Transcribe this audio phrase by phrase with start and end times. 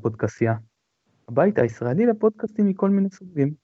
[0.00, 0.54] הפודקסייה,
[1.28, 3.54] הבית הישראלי לפודקאסטים מכל מיני סוגים.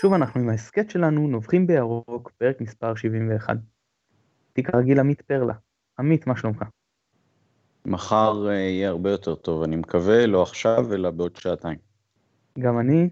[0.00, 3.56] שוב אנחנו עם ההסכת שלנו, נובחים בירוק, פרק מספר 71.
[4.52, 5.54] תיק הרגיל עמית פרלה.
[5.98, 6.64] עמית, מה שלומך?
[7.86, 11.78] מחר אה, יהיה הרבה יותר טוב, אני מקווה, לא עכשיו, אלא בעוד שעתיים.
[12.58, 13.10] גם אני,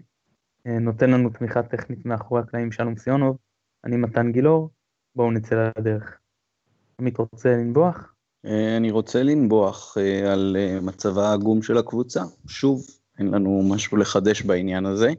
[0.67, 3.37] אה, נותן לנו תמיכה טכנית מאחורי הקלעים שלום סיונוב,
[3.85, 4.69] אני מתן גילאור,
[5.15, 6.17] בואו נצא לדרך.
[6.99, 8.13] עמית רוצה לנבוח?
[8.45, 9.97] אה, אני רוצה לנבוח
[10.31, 12.23] על מצבה העגום של הקבוצה.
[12.47, 12.87] שוב,
[13.19, 15.13] אין לנו משהו לחדש בעניין הזה,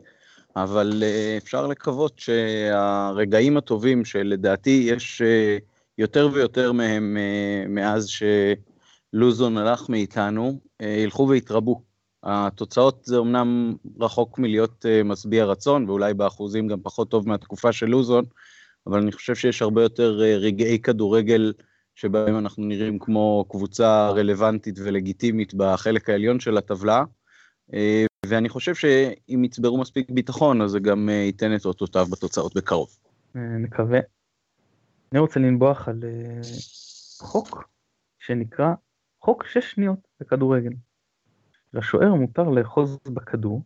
[0.56, 1.02] אבל
[1.36, 5.22] אפשר לקוות שהרגעים הטובים שלדעתי יש
[5.98, 7.16] יותר ויותר מהם
[7.68, 8.10] מאז
[9.14, 11.82] שלוזון הלך מאיתנו, ילכו ויתרבו.
[12.22, 18.24] התוצאות זה אמנם רחוק מלהיות משביע רצון, ואולי באחוזים גם פחות טוב מהתקופה של לוזון,
[18.86, 21.52] אבל אני חושב שיש הרבה יותר רגעי כדורגל
[22.02, 27.04] שבהם אנחנו נראים כמו קבוצה רלוונטית ולגיטימית בחלק העליון של הטבלה,
[28.26, 32.88] ואני חושב שאם יצברו מספיק ביטחון, אז זה גם ייתן את אותותיו בתוצאות בקרוב.
[33.34, 33.98] נקווה.
[35.12, 36.00] אני רוצה לנבוח על
[37.20, 37.64] חוק
[38.18, 38.74] שנקרא
[39.20, 40.72] חוק שש שניות בכדורגל.
[41.74, 43.62] לשוער מותר לאחוז בכדור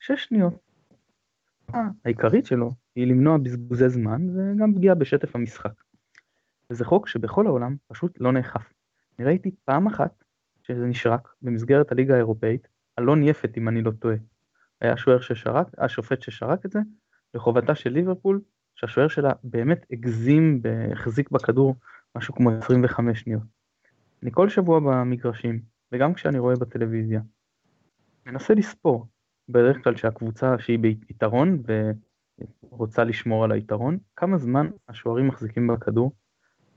[0.00, 0.54] שש שניות.
[2.04, 5.72] העיקרית שלו היא למנוע בזבוזי זמן וגם פגיעה בשטף המשחק.
[6.70, 8.72] וזה חוק שבכל העולם פשוט לא נאכף.
[9.18, 10.24] אני ראיתי פעם אחת
[10.62, 12.68] שזה נשרק במסגרת הליגה האירופאית,
[12.98, 14.16] אלון יפת אם אני לא טועה.
[14.80, 16.80] היה שוער ששרק, השופט ששרק את זה,
[17.34, 18.40] לחובתה של ליברפול,
[18.74, 21.74] שהשוער שלה באמת הגזים, החזיק בכדור
[22.16, 23.42] משהו כמו 25 שניות.
[24.22, 25.60] אני כל שבוע במגרשים,
[25.92, 27.20] וגם כשאני רואה בטלוויזיה,
[28.26, 29.06] מנסה לספור,
[29.48, 31.62] בדרך כלל שהקבוצה שהיא ביתרון
[32.62, 36.12] ורוצה לשמור על היתרון, כמה זמן השוערים מחזיקים בכדור.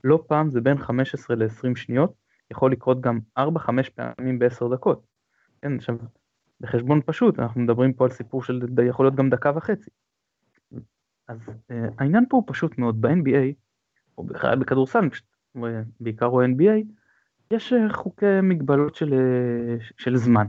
[0.04, 2.14] לא פעם זה בין 15 ל-20 שניות,
[2.50, 3.42] יכול לקרות גם 4-5
[3.94, 5.06] פעמים ב-10 דקות.
[5.62, 5.96] כן, עכשיו,
[6.60, 9.90] בחשבון פשוט, אנחנו מדברים פה על סיפור של יכול להיות גם דקה וחצי.
[11.28, 13.54] אז uh, העניין פה הוא פשוט מאוד, ב-NBA,
[14.18, 15.08] או בכלל בכדורסל,
[16.00, 16.86] בעיקר או NBA,
[17.50, 19.14] יש uh, חוקי מגבלות של,
[19.96, 20.46] של זמן.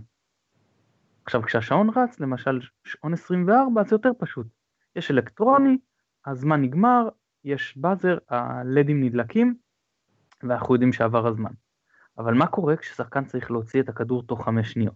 [1.25, 4.47] עכשיו כשהשעון רץ, למשל שעון 24, זה יותר פשוט.
[4.96, 5.78] יש אלקטרוני,
[6.25, 7.09] הזמן נגמר,
[7.45, 9.56] יש באזר, הלדים נדלקים,
[10.44, 11.51] ואנחנו יודעים שעבר הזמן.
[12.17, 14.95] אבל מה קורה כששחקן צריך להוציא את הכדור תוך חמש שניות?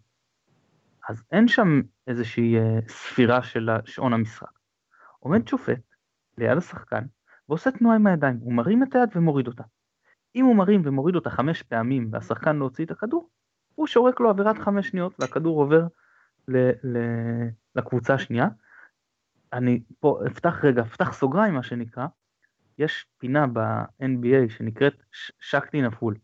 [1.09, 2.55] אז אין שם איזושהי
[2.87, 4.59] ספירה של שעון המשחק.
[5.19, 5.81] עומד שופט
[6.37, 7.05] ליד השחקן
[7.49, 9.63] ועושה תנועה עם הידיים, הוא מרים את היד ומוריד אותה.
[10.35, 13.29] אם הוא מרים ומוריד אותה חמש פעמים והשחקן לא הוציא את הכדור,
[13.75, 15.87] הוא שורק לו עבירת חמש שניות והכדור עובר
[16.47, 18.47] ל- ל- לקבוצה השנייה.
[19.53, 22.07] אני פה אפתח רגע, אפתח סוגריים מה שנקרא,
[22.79, 25.03] יש פינה ב-NBA שנקראת
[25.39, 26.15] שקטי נפול.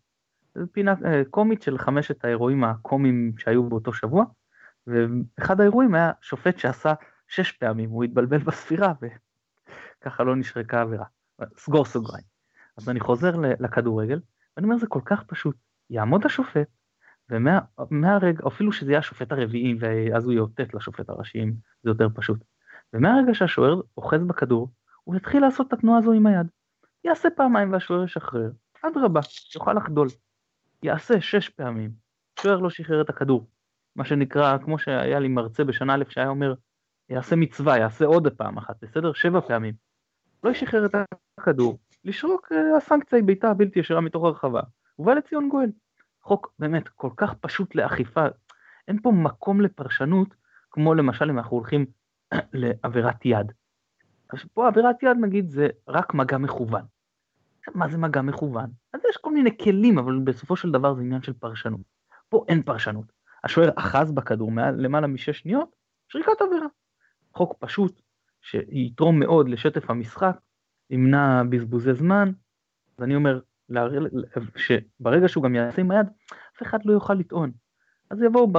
[0.56, 4.26] זו פינה אה, קומית של חמשת האירועים הקומיים שהיו באותו שבוע,
[4.88, 6.94] ואחד האירועים היה שופט שעשה
[7.28, 8.94] שש פעמים, הוא התבלבל בספירה
[10.02, 11.06] וככה לא נשרקה עבירה.
[11.58, 12.26] סגור סוגריים.
[12.78, 14.20] אז אני חוזר לכדורגל,
[14.58, 15.56] ואני אומר זה כל כך פשוט,
[15.90, 16.68] יעמוד השופט,
[17.30, 21.46] ומהרגע, אפילו שזה יהיה השופט הרביעי, ואז הוא יאותת לשופט הראשי,
[21.84, 22.44] זה יותר פשוט.
[22.94, 24.72] ומהרגע שהשוער אוחז בכדור,
[25.06, 26.48] הוא יתחיל לעשות את התנועה הזו עם היד.
[27.04, 28.52] יעשה פעמיים והשוער ישחרר,
[28.82, 29.20] אדרבה,
[29.56, 30.08] יוכל לחדול.
[30.84, 31.92] יעשה שש פעמים,
[32.40, 33.48] שוער לא שחרר את הכדור.
[33.96, 36.54] מה שנקרא, כמו שהיה לי מרצה בשנה א' שהיה אומר,
[37.10, 39.14] יעשה מצווה, יעשה עוד פעם אחת, בסדר?
[39.14, 39.74] שבע פעמים.
[40.44, 40.96] לא ישחרר את
[41.38, 44.62] הכדור, לשרוק אה, הסנקציה היא בעיטה בלתי ישירה מתוך הרחבה,
[45.00, 45.70] ובא לציון גואל.
[46.22, 48.26] חוק באמת כל כך פשוט לאכיפה,
[48.88, 50.36] אין פה מקום לפרשנות,
[50.72, 51.86] כמו למשל אם אנחנו הולכים
[52.54, 53.52] לעבירת יד.
[54.44, 56.82] פה עבירת יד נגיד זה רק מגע מכוון.
[57.76, 58.70] מה זה מגע מכוון?
[58.94, 61.82] אז יש כל מיני כלים, אבל בסופו של דבר זה עניין של פרשנות.
[62.30, 63.12] פה אין פרשנות.
[63.44, 65.76] השוער אחז בכדור מעל, למעלה משש שניות,
[66.08, 66.68] שריקת עבירה.
[67.34, 68.02] חוק פשוט,
[68.42, 70.38] שיתרום מאוד לשטף המשחק,
[70.90, 72.32] ימנע בזבוזי זמן,
[72.98, 73.40] אז אני אומר,
[74.56, 76.08] שברגע שהוא גם יעשה עם היד,
[76.56, 77.52] אף אחד לא יוכל לטעון.
[78.10, 78.52] אז יבואו,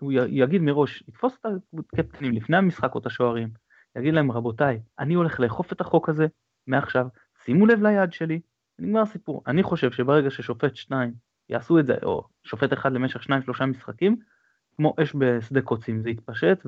[0.00, 1.46] הוא יגיד מראש, יתפוס את
[1.92, 3.48] הקפטנים לפני המשחק או את השוערים,
[3.96, 6.26] יגיד להם, רבותיי, אני הולך לאכוף את החוק הזה
[6.66, 7.06] מעכשיו,
[7.44, 8.40] שימו לב ליד שלי,
[8.78, 9.42] נגמר הסיפור.
[9.46, 11.12] אני חושב שברגע ששופט שניים
[11.48, 14.16] יעשו את זה, או שופט אחד למשך שניים שלושה משחקים,
[14.76, 16.66] כמו אש בשדה קוצים, זה יתפשט,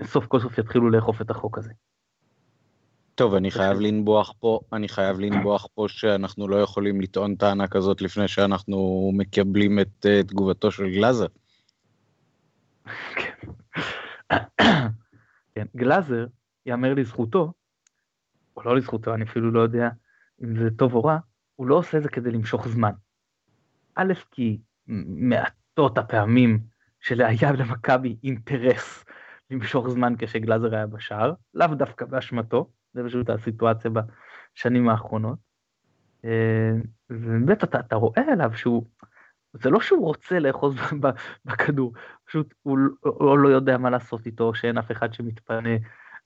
[0.00, 1.72] וסוף כל סוף יתחילו לאכוף את החוק הזה.
[3.14, 8.02] טוב, אני חייב לנבוח פה, אני חייב לנבוח פה שאנחנו לא יכולים לטעון טענה כזאת
[8.02, 11.26] לפני שאנחנו מקבלים את uh, תגובתו של גלאזר.
[15.54, 16.26] כן, גלאזר,
[16.66, 17.52] יאמר לזכותו,
[18.56, 19.88] או לא לזכותו, אני אפילו לא יודע
[20.44, 21.18] אם זה טוב או רע,
[21.56, 22.92] הוא לא עושה את זה כדי למשוך זמן.
[23.94, 24.60] א', כי
[25.06, 26.60] מעטות הפעמים
[27.00, 29.04] שלהיה למכבי אינטרס
[29.50, 35.38] למשוך זמן כשגלאזר היה בשער, לאו דווקא באשמתו, זה פשוט הסיטואציה בשנים האחרונות.
[36.24, 36.72] אה,
[37.10, 38.84] ובאמת אתה, אתה רואה עליו שהוא,
[39.52, 40.76] זה לא שהוא רוצה לאחוז
[41.44, 41.92] בכדור,
[42.24, 45.76] פשוט הוא, הוא לא יודע מה לעשות איתו, שאין אף אחד שמתפנה.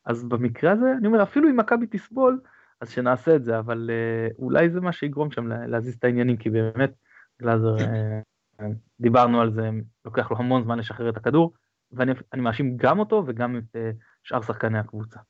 [0.05, 2.41] אז במקרה הזה, אני אומר, אפילו אם מכבי תסבול,
[2.81, 6.51] אז שנעשה את זה, אבל אה, אולי זה מה שיגרום שם להזיז את העניינים, כי
[6.51, 6.93] באמת,
[7.43, 8.67] גלאזר, אה,
[9.01, 9.71] דיברנו על זה,
[10.05, 11.53] לוקח לו המון זמן לשחרר את הכדור,
[11.93, 13.77] ואני מאשים גם אותו וגם את
[14.23, 15.21] שאר שחקני הקבוצה.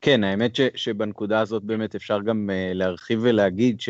[0.00, 3.80] כן, האמת ש, שבנקודה הזאת באמת אפשר גם uh, להרחיב ולהגיד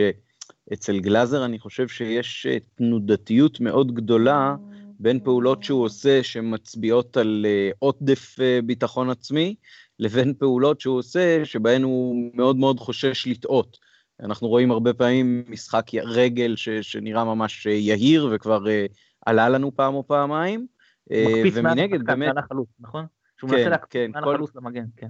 [0.71, 4.57] שאצל גלאזר אני חושב שיש uh, תנודתיות מאוד גדולה
[5.01, 9.55] בין פעולות שהוא עושה שמצביעות על uh, עודף uh, ביטחון עצמי,
[9.99, 13.79] לבין פעולות שהוא עושה שבהן הוא מאוד מאוד חושש לטעות.
[14.21, 18.95] אנחנו רואים הרבה פעמים משחק רגל ש, שנראה ממש יהיר וכבר uh,
[19.27, 20.67] עלה לנו פעם או פעמיים.
[21.11, 22.29] מקפיץ ומנגד באמת...
[22.29, 23.07] מקפיץ החלוץ, נכון?
[23.39, 25.09] שהוא מנסה כן, להקפיץ כן, מעל החלוץ למגן, כן.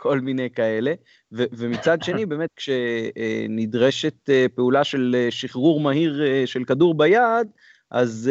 [0.00, 0.92] כל מיני כאלה,
[1.32, 7.48] ו- ומצד שני באמת כשנדרשת אה, פעולה של אה, שחרור מהיר אה, של כדור ביד,
[7.90, 8.30] אז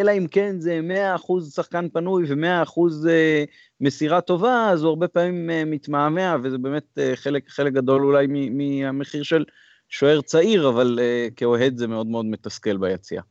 [0.00, 0.80] אלא אם כן זה
[1.16, 2.80] 100% שחקן פנוי ו-100%
[3.80, 9.44] מסירה טובה, אז הוא הרבה פעמים מתמהמה, וזה באמת חלק, חלק גדול אולי מהמחיר של
[9.88, 10.98] שוער צעיר, אבל
[11.36, 13.22] כאוהד זה מאוד מאוד מתסכל ביציאה.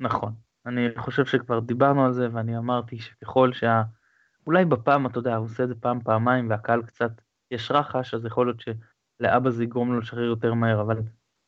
[0.00, 0.32] נכון,
[0.66, 3.82] אני חושב שכבר דיברנו על זה, ואני אמרתי שככל שה...
[4.46, 7.12] אולי בפעם, אתה יודע, הוא עושה את זה פעם, פעמיים, והקהל קצת,
[7.50, 10.98] יש רחש, אז יכול להיות שלאבא זה יגרום לו לשחרר יותר מהר, אבל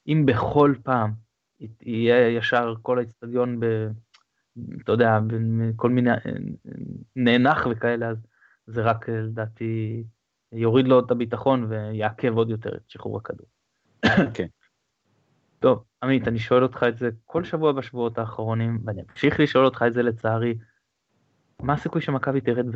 [0.06, 1.12] אם בכל פעם
[1.80, 3.60] יהיה ישר כל האיצטדיון.
[4.82, 5.18] אתה יודע,
[5.76, 6.10] כל מיני,
[7.16, 8.26] נאנח וכאלה, אז
[8.66, 10.04] זה רק לדעתי
[10.52, 13.46] יוריד לו את הביטחון ויעכב עוד יותר את שחרור הכדור.
[14.34, 14.46] כן.
[15.58, 19.84] טוב, עמית, אני שואל אותך את זה כל שבוע בשבועות האחרונים, ואני אמשיך לשאול אותך
[19.86, 20.58] את זה לצערי,
[21.64, 22.66] מה הסיכוי שמכבי תרד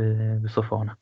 [0.42, 0.92] בסוף העונה?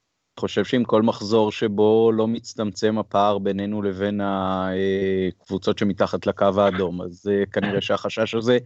[0.41, 7.31] חושב שעם כל מחזור שבו לא מצטמצם הפער בינינו לבין הקבוצות שמתחת לקו האדום, אז
[7.33, 8.59] אה, כנראה שהחשש הזה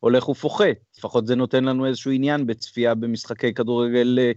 [0.00, 0.76] הולך ופוחת.
[0.98, 4.32] לפחות זה נותן לנו איזשהו עניין בצפייה במשחקי כדורגל אה,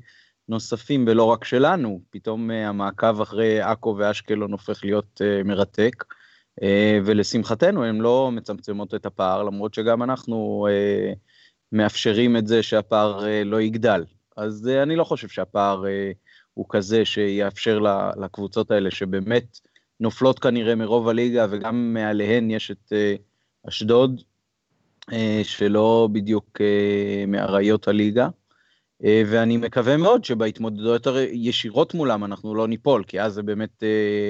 [0.49, 2.01] נוספים ולא רק שלנו.
[2.09, 6.03] פתאום אה, המעקב אחרי עכו ואשקלון הופך להיות מרתק.
[7.05, 10.67] ולשמחתנו הן לא מצמצמות את הפער, למרות שגם אנחנו
[11.71, 14.03] מאפשרים את זה שהפער לא יגדל.
[14.37, 15.87] אז uh, אני לא חושב שהפער uh,
[16.53, 17.79] הוא כזה שיאפשר
[18.17, 19.59] לקבוצות האלה שבאמת
[19.99, 24.21] נופלות כנראה מרוב הליגה וגם מעליהן יש את uh, אשדוד
[25.43, 26.61] שלא בדיוק
[27.27, 28.27] מאריות הליגה.
[29.01, 33.83] ואני מקווה מאוד שבהתמודדויות ישירות מולם אנחנו לא ניפול, כי אז זה באמת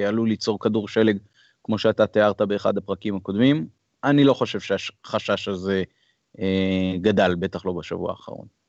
[0.08, 1.18] עלול ליצור כדור שלג,
[1.64, 3.68] כמו שאתה תיארת באחד הפרקים הקודמים.
[4.04, 5.84] אני לא חושב שהחשש הזה
[7.02, 8.61] גדל, בטח לא בשבוע האחרון.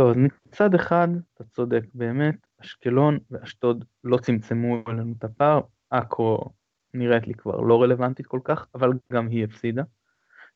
[0.00, 5.60] טוב, מצד אחד, אתה צודק, באמת, אשקלון ואשדוד לא צמצמו לנו את הפער,
[5.90, 6.50] עכו
[6.94, 9.82] נראית לי כבר לא רלוונטית כל כך, אבל גם היא הפסידה.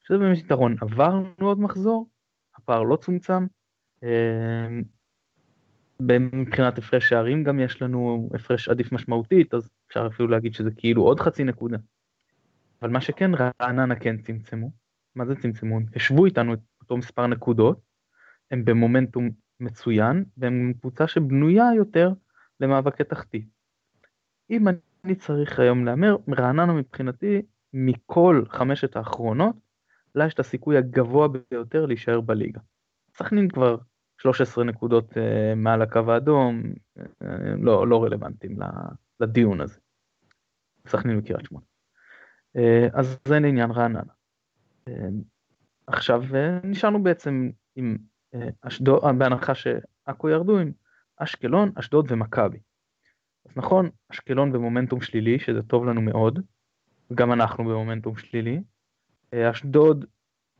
[0.04, 2.08] שזה באמת יתרון, עברנו עוד מחזור,
[2.56, 3.46] הפער לא צומצם.
[4.02, 4.82] אמ,
[6.00, 11.02] מבחינת הפרש שערים גם יש לנו הפרש עדיף משמעותית, אז אפשר אפילו להגיד שזה כאילו
[11.02, 11.78] עוד חצי נקודה.
[12.82, 14.70] אבל מה שכן, רעננה כן צמצמו.
[15.14, 15.76] מה זה צמצמו?
[15.76, 17.93] הם השוו איתנו את אותו מספר נקודות,
[18.54, 19.30] הם במומנטום
[19.60, 22.12] מצוין, והם קבוצה שבנויה יותר
[22.60, 23.48] למאבקי תחתית.
[24.50, 24.68] אם
[25.04, 27.42] אני צריך היום להמר, רעננה מבחינתי,
[27.72, 29.56] מכל חמשת האחרונות,
[30.14, 32.60] לה יש את הסיכוי הגבוה ביותר להישאר בליגה.
[33.16, 33.76] סכנין כבר
[34.18, 35.16] 13 נקודות uh,
[35.56, 36.62] מעל הקו האדום,
[36.98, 37.24] uh,
[37.58, 38.58] לא, לא רלוונטיים
[39.20, 39.78] לדיון הזה.
[40.86, 41.64] סכנין וקריית שמונה.
[42.56, 42.60] Uh,
[42.92, 44.12] אז זה לעניין רעננה.
[44.88, 44.92] Uh,
[45.86, 47.96] עכשיו uh, נשארנו בעצם עם
[48.60, 50.72] אשדוד, אה, בהנחה שעכו ירדו עם
[51.16, 52.58] אשקלון, אשדוד ומכבי.
[53.46, 56.38] אז נכון, אשקלון במומנטום שלילי, שזה טוב לנו מאוד,
[57.14, 58.62] גם אנחנו במומנטום שלילי.
[59.34, 60.04] אה, אשדוד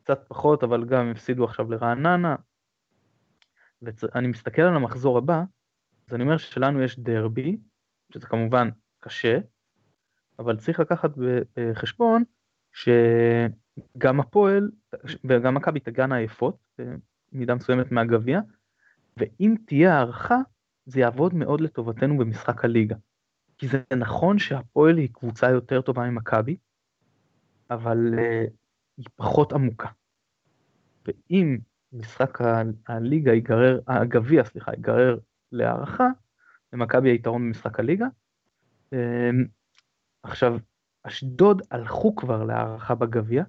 [0.03, 2.37] קצת פחות, אבל גם הפסידו עכשיו לרעננה.
[3.83, 5.43] ואני מסתכל על המחזור הבא,
[6.09, 7.57] אז אני אומר שלנו יש דרבי,
[8.13, 8.69] שזה כמובן
[9.01, 9.39] קשה,
[10.39, 12.23] אבל צריך לקחת בחשבון
[12.73, 14.71] שגם הפועל
[15.25, 16.57] וגם מכבי תגענה עייפות,
[17.35, 18.41] מידה מסוימת מהגביע,
[19.17, 20.39] ואם תהיה הערכה,
[20.87, 22.97] זה יעבוד מאוד לטובתנו במשחק הליגה.
[23.59, 26.57] כי זה נכון שהפועל היא קבוצה יותר טובה ממכבי,
[27.71, 28.51] אבל uh,
[28.97, 29.89] היא פחות עמוקה.
[31.07, 31.59] ואם
[31.93, 32.39] משחק
[32.87, 35.19] הליגה ייגרר, הגביע, סליחה, ייגרר
[35.53, 36.09] להערכה,
[36.73, 38.07] למכבי היתרון במשחק הליגה.
[38.95, 38.97] Um,
[40.23, 40.59] עכשיו,
[41.03, 43.45] אשדוד הלכו כבר להערכה בגביע,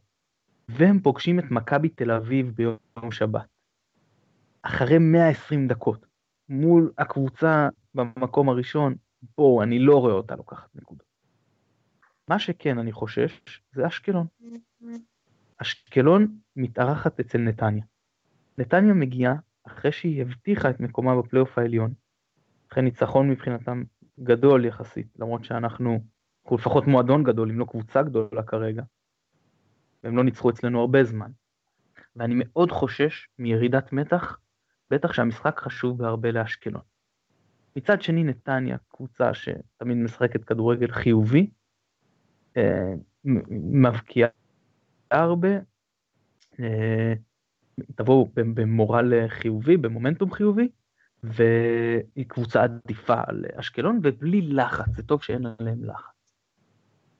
[0.69, 3.54] והם פוגשים את מכבי תל אביב ביום שבת.
[4.67, 6.05] אחרי 120 דקות,
[6.49, 8.95] מול הקבוצה במקום הראשון,
[9.37, 11.05] בואו, אני לא רואה אותה לוקחת נקודות.
[12.29, 14.27] מה שכן אני חושש, זה אשקלון.
[15.57, 17.83] אשקלון מתארחת אצל נתניה.
[18.57, 19.35] נתניה מגיעה
[19.67, 21.93] אחרי שהיא הבטיחה את מקומה בפלייאוף העליון,
[22.71, 23.83] אחרי ניצחון מבחינתם
[24.19, 25.99] גדול יחסית, למרות שאנחנו,
[26.43, 28.83] אנחנו לפחות מועדון גדול, אם לא קבוצה גדולה כרגע,
[30.03, 31.31] והם לא ניצחו אצלנו הרבה זמן.
[32.15, 34.37] ואני מאוד חושש מירידת מתח,
[34.91, 36.81] בטח שהמשחק חשוב בהרבה לאשקלון.
[37.75, 41.49] מצד שני, נתניה, קבוצה שתמיד משחקת כדורגל חיובי,
[42.57, 42.93] אה,
[43.49, 44.29] מבקיעה
[45.11, 45.49] הרבה,
[46.59, 47.13] אה,
[47.95, 50.69] תבואו במורל חיובי, במומנטום חיובי,
[51.23, 56.15] והיא קבוצה עדיפה על אשקלון, ובלי לחץ, זה טוב שאין עליהם לחץ.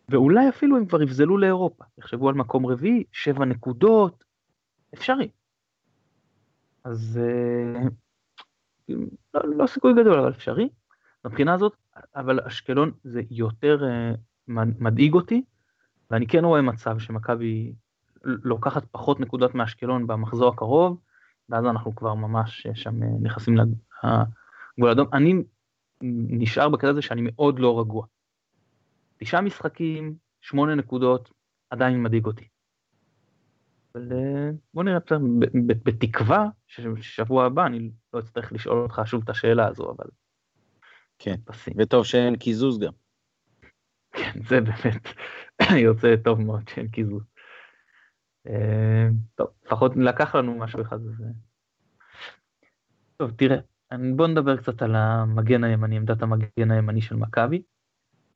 [0.09, 4.23] ואולי אפילו הם כבר יבזלו לאירופה, יחשבו על מקום רביעי, שבע נקודות,
[4.93, 5.29] אפשרי.
[6.85, 7.87] אז אה,
[9.33, 10.69] לא, לא סיכוי גדול, אבל אפשרי.
[11.25, 11.75] מבחינה הזאת,
[12.15, 15.43] אבל אשקלון זה יותר uh, מדאיג אותי,
[16.11, 17.73] ואני כן רואה מצב שמכבי
[18.23, 20.99] לוקחת פחות נקודות מאשקלון במחזור הקרוב,
[21.49, 25.07] ואז אנחנו כבר ממש אה, שם נכנסים לגבול אדום.
[25.13, 25.33] אני
[26.01, 28.05] נשאר בקטע הזה שאני מאוד לא רגוע.
[29.17, 31.31] תשעה משחקים, שמונה נקודות,
[31.69, 32.47] עדיין מדאיג אותי.
[33.95, 35.19] אבל אה, בוא נראה בסדר,
[35.83, 40.05] בתקווה ששבוע הבא אני לא אצטרך לשאול אותך שוב את השאלה הזו, אבל...
[41.19, 41.73] כן, פסים.
[41.77, 42.91] וטוב שאין קיזוז גם.
[44.13, 45.07] כן, זה באמת
[45.85, 47.23] יוצא טוב מאוד שאין קיזוז.
[48.47, 50.99] אה, טוב, לפחות לקח לנו משהו אחד.
[51.01, 51.23] אז...
[53.17, 53.57] טוב, תראה,
[54.15, 57.61] בוא נדבר קצת על המגן הימני, עמדת המגן הימני של מכבי.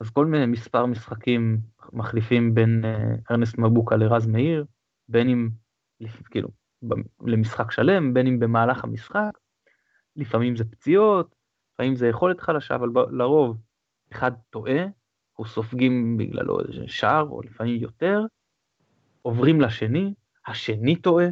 [0.00, 1.60] אז כל מיני מספר משחקים
[1.92, 4.64] מחליפים בין אה, ארנסט מבוקה לרז מאיר,
[5.10, 5.48] בין אם,
[6.30, 6.48] כאילו,
[7.20, 9.30] למשחק שלם, בין אם במהלך המשחק,
[10.16, 11.34] לפעמים זה פציעות,
[11.74, 13.58] לפעמים זה יכולת חלשה, אבל לרוב
[14.12, 14.86] אחד טועה,
[15.38, 18.20] או סופגים בגללו איזה שער, או לפעמים יותר,
[19.22, 20.14] עוברים לשני,
[20.46, 21.26] השני טועה,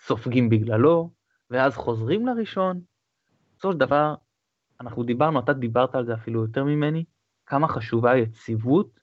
[0.00, 1.10] סופגים בגללו,
[1.50, 2.80] ואז חוזרים לראשון.
[3.56, 4.14] בסופו של דבר,
[4.80, 7.04] אנחנו דיברנו, אתה דיברת על זה אפילו יותר ממני,
[7.46, 9.00] כמה חשובה היציבות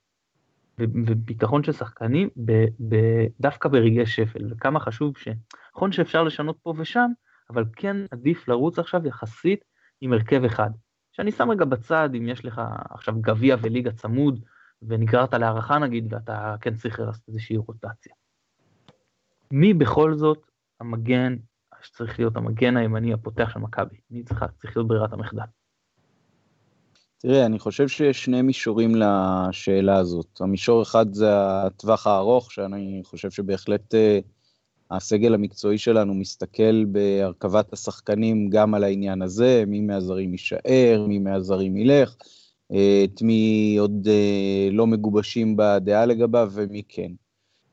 [1.05, 2.51] וביטחון של שחקנים ב,
[2.89, 2.95] ב,
[3.39, 5.27] דווקא ברגעי שפל, וכמה חשוב ש...
[5.75, 7.11] נכון שאפשר לשנות פה ושם,
[7.49, 9.63] אבל כן עדיף לרוץ עכשיו יחסית
[10.01, 10.69] עם הרכב אחד.
[11.11, 14.39] שאני שם רגע בצד אם יש לך עכשיו גביע וליגה צמוד,
[14.81, 18.13] ונגררת להערכה נגיד, ואתה כן צריך לעשות איזושהי רוטציה.
[19.51, 20.45] מי בכל זאת
[20.79, 21.35] המגן
[21.81, 23.95] שצריך להיות המגן הימני הפותח של מכבי?
[24.09, 25.43] מי צריך, צריך להיות ברירת המחדל?
[27.21, 30.41] תראה, אני חושב שיש שני מישורים לשאלה הזאת.
[30.41, 33.97] המישור אחד זה הטווח הארוך, שאני חושב שבהחלט uh,
[34.91, 41.77] הסגל המקצועי שלנו מסתכל בהרכבת השחקנים גם על העניין הזה, מי מהזרים יישאר, מי מהזרים
[41.77, 42.15] ילך,
[42.73, 47.11] uh, את מי עוד uh, לא מגובשים בדעה לגביו ומי כן.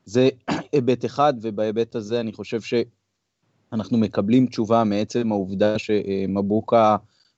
[0.05, 0.29] זה
[0.73, 6.97] היבט אחד, ובהיבט הזה אני חושב שאנחנו מקבלים תשובה מעצם העובדה שמבוקה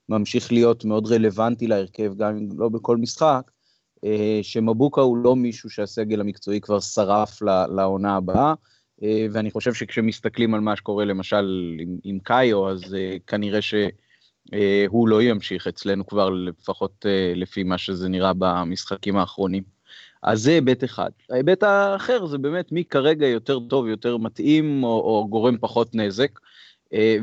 [0.09, 3.51] ממשיך להיות מאוד רלוונטי להרכב, גם אם לא בכל משחק,
[4.05, 7.41] אה, שמבוקה הוא לא מישהו שהסגל המקצועי כבר שרף
[7.75, 8.53] לעונה הבאה,
[9.03, 15.07] אה, ואני חושב שכשמסתכלים על מה שקורה למשל עם, עם קאיו, אז אה, כנראה שהוא
[15.07, 19.63] לא ימשיך אצלנו כבר לפחות לפי מה שזה נראה במשחקים האחרונים.
[20.23, 21.09] אז זה היבט אחד.
[21.29, 26.39] ההיבט האחר זה באמת מי כרגע יותר טוב, יותר מתאים, או, או גורם פחות נזק.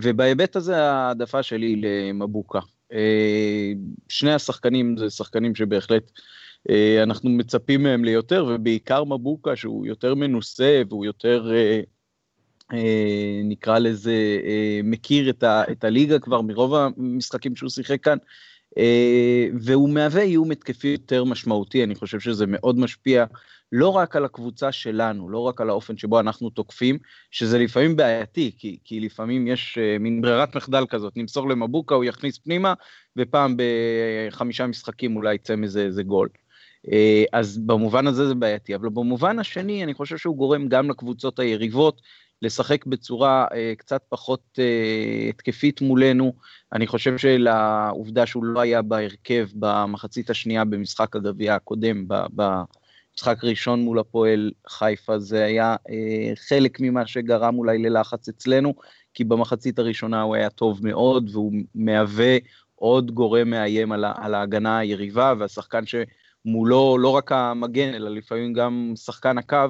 [0.03, 2.61] ובהיבט הזה העדפה שלי למבוקה.
[2.93, 3.73] אה,
[4.09, 6.11] שני השחקנים זה שחקנים שבהחלט
[6.71, 11.81] אה, אנחנו מצפים מהם ליותר, ובעיקר מבוקה שהוא יותר מנוסה והוא יותר, אה,
[13.45, 14.15] נקרא לזה,
[14.85, 18.19] מכיר את, ה, את הליגה כבר מרוב המשחקים שהוא שיחק כאן.
[19.61, 23.25] והוא מהווה איום התקפי יותר משמעותי, אני חושב שזה מאוד משפיע
[23.73, 26.99] לא רק על הקבוצה שלנו, לא רק על האופן שבו אנחנו תוקפים,
[27.31, 32.05] שזה לפעמים בעייתי, כי, כי לפעמים יש uh, מין ברירת מחדל כזאת, נמסור למבוקה, הוא
[32.05, 32.75] יכניס פנימה,
[33.17, 36.29] ופעם בחמישה משחקים אולי יצא מזה איזה גול.
[36.87, 36.91] Uh,
[37.33, 42.01] אז במובן הזה זה בעייתי, אבל במובן השני, אני חושב שהוא גורם גם לקבוצות היריבות
[42.43, 46.33] לשחק בצורה uh, קצת פחות uh, התקפית מולנו.
[46.73, 52.43] אני חושב שלעובדה שהוא לא היה בהרכב במחצית השנייה במשחק הגביע הקודם, ב, ב,
[53.17, 58.75] משחק ראשון מול הפועל חיפה, זה היה אה, חלק ממה שגרם אולי ללחץ אצלנו,
[59.15, 62.37] כי במחצית הראשונה הוא היה טוב מאוד, והוא מהווה
[62.75, 68.93] עוד גורם מאיים על, על ההגנה היריבה, והשחקן שמולו, לא רק המגן, אלא לפעמים גם
[68.97, 69.67] שחקן הקו,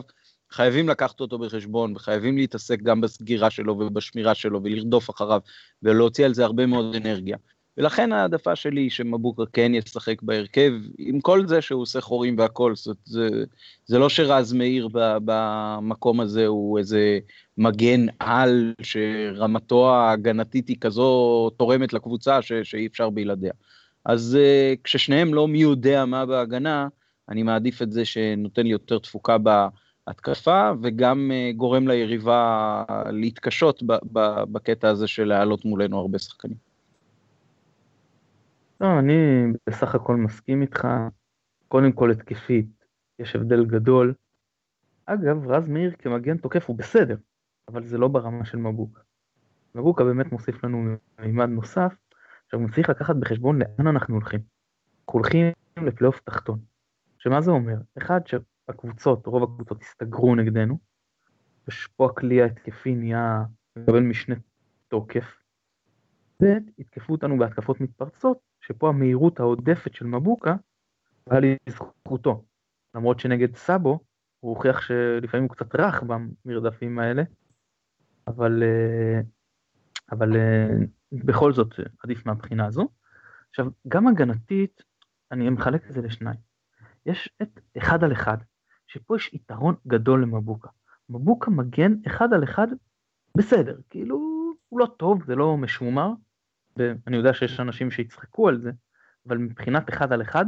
[0.50, 5.40] חייבים לקחת אותו בחשבון וחייבים להתעסק גם בסגירה שלו ובשמירה שלו ולרדוף אחריו
[5.82, 7.36] ולהוציא על זה הרבה מאוד אנרגיה.
[7.78, 12.76] ולכן העדפה שלי היא שמבוקה כן ישחק בהרכב, עם כל זה שהוא עושה חורים והכל,
[12.76, 13.28] זאת, זה,
[13.86, 14.88] זה לא שרז מאיר
[15.24, 17.18] במקום הזה הוא איזה
[17.58, 23.52] מגן על שרמתו ההגנתית היא כזו תורמת לקבוצה ש, שאי אפשר בלעדיה.
[24.04, 26.88] אז uh, כששניהם לא מי יודע מה בהגנה,
[27.28, 29.38] אני מעדיף את זה שנותן לי יותר תפוקה
[30.06, 33.82] בהתקפה, וגם uh, גורם ליריבה להתקשות
[34.52, 36.56] בקטע הזה של להעלות מולנו הרבה שחקנים.
[38.80, 40.88] לא, אני בסך הכל מסכים איתך.
[41.68, 42.84] קודם כל התקפית,
[43.18, 44.14] יש הבדל גדול.
[45.06, 47.16] אגב, רז מאיר כמגן תוקף הוא בסדר,
[47.68, 49.00] אבל זה לא ברמה של מבוקה.
[49.74, 51.94] מבוקה באמת מוסיף לנו מימד נוסף.
[52.44, 54.40] עכשיו, הוא צריך לקחת בחשבון לאן אנחנו הולכים.
[54.40, 56.58] אנחנו הולכים לפלייאוף תחתון.
[57.18, 57.76] שמה זה אומר?
[57.98, 58.20] אחד,
[58.66, 60.78] שהקבוצות, רוב הקבוצות הסתגרו נגדנו,
[61.68, 63.44] ופה הכלי ההתקפי נהיה,
[63.76, 64.34] מקבל משנה
[64.88, 65.24] תוקף.
[66.42, 66.46] ב',
[66.78, 70.54] יתקפו אותנו בהתקפות מתפרצות, שפה המהירות העודפת של מבוקה
[71.30, 72.44] היה לזכותו.
[72.94, 74.00] למרות שנגד סאבו
[74.40, 77.22] הוא הוכיח שלפעמים הוא קצת רך במרדפים האלה,
[78.26, 79.20] אבל, אה,
[80.12, 80.68] אבל אה,
[81.12, 82.88] בכל זאת עדיף מהבחינה הזו.
[83.48, 84.82] עכשיו, גם הגנתית,
[85.32, 86.40] אני מחלק את זה לשניים.
[87.06, 88.36] יש את אחד על אחד,
[88.96, 90.68] שפה יש יתרון גדול למבוקה.
[91.10, 92.66] מבוקה מגן אחד על אחד
[93.36, 94.16] בסדר, כאילו
[94.68, 96.10] הוא לא טוב, זה לא משומר,
[96.76, 98.70] ואני יודע שיש אנשים שיצחקו על זה,
[99.28, 100.44] אבל מבחינת אחד על אחד,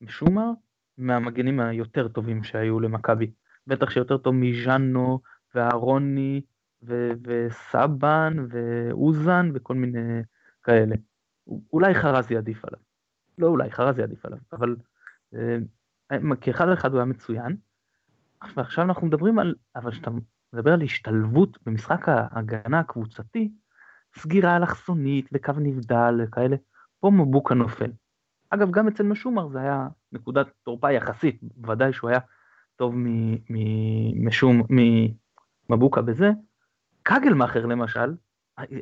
[0.00, 0.50] משום מה,
[0.98, 3.30] מהמגנים היותר טובים שהיו למכבי.
[3.66, 5.20] בטח שיותר טוב מז'אנו
[5.54, 6.40] ואהרוני
[6.82, 10.22] ו- וסבן ואוזן וכל מיני
[10.62, 10.96] כאלה.
[11.72, 12.80] אולי חרזי עדיף עליו.
[13.38, 14.76] לא אולי, חרזי עדיף עליו, אבל
[15.34, 15.56] אה,
[16.40, 17.56] כאחד על אחד הוא היה מצוין.
[18.56, 20.10] ועכשיו אנחנו מדברים על, אבל כשאתה
[20.52, 23.52] מדבר על השתלבות במשחק ההגנה הקבוצתי,
[24.18, 26.56] סגירה אלכסונית וקו נבדל וכאלה,
[27.00, 27.90] פה מבוקה נופל.
[28.50, 32.18] אגב, גם אצל משומר זה היה נקודת תורפה יחסית, ודאי שהוא היה
[32.76, 32.94] טוב
[34.14, 34.62] משום,
[35.68, 36.30] ממבוקה בזה.
[37.02, 38.14] קגלמאכר למשל,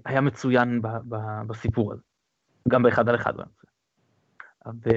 [0.05, 2.03] היה מצוין ב, ב, בסיפור הזה,
[2.68, 3.33] גם באחד על אחד.
[4.66, 4.90] ו...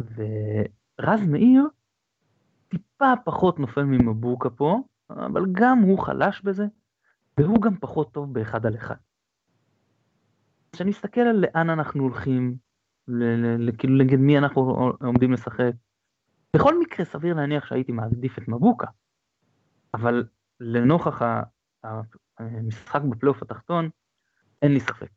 [0.00, 1.68] ורז מאיר
[2.72, 4.80] טיפה פחות נופל ממבוקה פה,
[5.10, 6.66] אבל גם הוא חלש בזה,
[7.40, 8.94] והוא גם פחות טוב באחד על אחד.
[10.72, 12.56] כשאני אסתכל על לאן אנחנו הולכים,
[13.78, 15.72] כאילו נגד מי אנחנו עומדים לשחק,
[16.56, 18.86] בכל מקרה סביר להניח שהייתי מעדיף את מבוקה,
[19.94, 20.24] אבל
[20.60, 21.22] לנוכח
[22.38, 23.90] המשחק בפלייאוף התחתון,
[24.62, 25.10] אין לי ספק.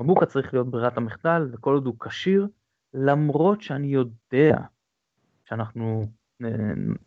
[0.00, 2.48] מבוקה צריך להיות ברירת המחדל, וכל עוד הוא כשיר,
[2.94, 4.58] למרות שאני יודע
[5.44, 6.06] שאנחנו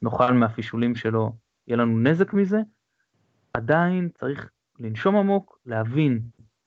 [0.01, 1.35] נאכל מהפישולים שלו,
[1.67, 2.59] יהיה לנו נזק מזה,
[3.53, 6.21] עדיין צריך לנשום עמוק, להבין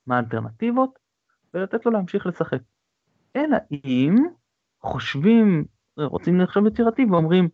[0.06, 0.98] מה האלטרנטיבות,
[1.54, 2.60] ולתת לו להמשיך לשחק.
[3.36, 4.16] אלא אם
[4.82, 5.64] חושבים,
[5.96, 7.48] רוצים לחשוב יצירתי ואומרים,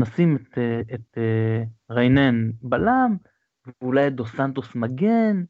[0.00, 0.58] נשים את,
[0.94, 3.16] את אה, ריינן בלם,
[3.82, 5.44] ואולי את דו סנטוס מגן,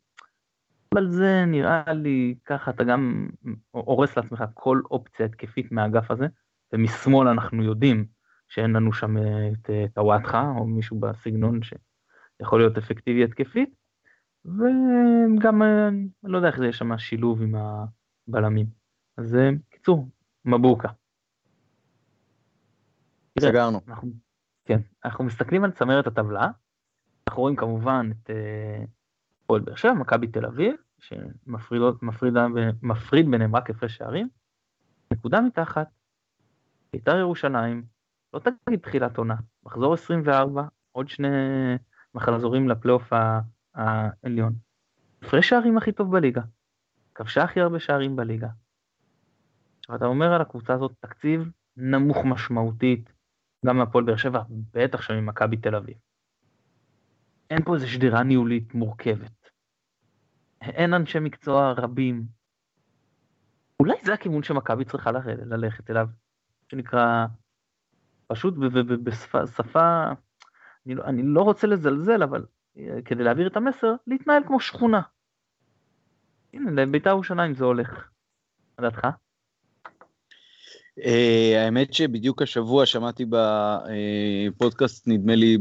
[0.94, 3.28] אבל זה נראה לי ככה אתה גם
[3.70, 6.26] הורס לעצמך כל אופציה התקפית מהאגף הזה,
[6.72, 8.06] ומשמאל אנחנו יודעים
[8.48, 11.74] שאין לנו שם את טוואטחה או מישהו בסגנון ש...
[12.42, 13.74] יכול להיות אפקטיבי התקפית,
[14.44, 18.66] וגם אני לא יודע איך זה יש שם שילוב עם הבלמים.
[19.16, 20.08] אז אה, קיצור,
[20.44, 20.88] מבוקה.
[23.40, 23.80] סגרנו.
[23.88, 24.11] אנחנו,
[24.64, 26.48] כן, אנחנו מסתכלים על צמרת הטבלה,
[27.28, 28.84] אנחנו רואים כמובן את אה,
[29.46, 31.82] פועל באר שבע, מכבי תל אביב, שמפריד
[33.30, 34.28] ביניהם רק הפרש שערים,
[35.12, 35.88] נקודה מתחת,
[36.92, 37.84] בית"ר ירושלים,
[38.35, 40.62] לא תגיד תחילת עונה, מחזור 24,
[40.93, 41.29] עוד שני
[42.14, 43.12] מחזורים לפלייאוף
[43.75, 44.53] העליון.
[45.23, 46.43] הפרש שערים הכי טוב בליגה.
[47.14, 48.49] כבשה הכי הרבה שערים בליגה.
[49.79, 53.12] עכשיו אתה אומר על הקבוצה הזאת תקציב נמוך משמעותית,
[53.67, 55.97] גם מהפועל באר שבע, בטח שם ממכבי תל אביב.
[57.51, 59.51] אין פה איזו שדרה ניהולית מורכבת.
[60.62, 62.27] אין אנשי מקצוע רבים.
[63.81, 65.11] אולי זה הכיוון שמכבי צריכה
[65.47, 66.09] ללכת אליו,
[66.71, 67.27] שנקרא
[68.29, 68.55] פשוט
[69.03, 70.12] בשפה
[70.88, 72.45] אני לא, אני לא רוצה לזלזל, אבל
[72.79, 75.01] אה, כדי להעביר את המסר, להתנהל כמו שכונה.
[76.55, 78.09] הנה, לבית"ר ירושלים זה הולך.
[78.79, 79.07] מה דעתך?
[80.99, 83.25] Uh, האמת שבדיוק השבוע שמעתי
[84.51, 85.59] בפודקאסט, נדמה לי